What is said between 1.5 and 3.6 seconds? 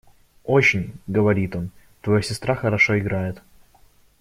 он,– твоя сестра хорошо играет.